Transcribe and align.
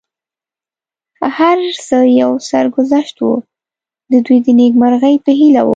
هر 1.37 1.57
څه 1.87 1.97
یو 2.21 2.31
سرګذشت 2.49 3.15
و، 3.23 3.29
د 4.11 4.13
دوی 4.25 4.37
د 4.45 4.47
نېکمرغۍ 4.59 5.15
په 5.25 5.31
هیله 5.39 5.61
ووم. 5.63 5.69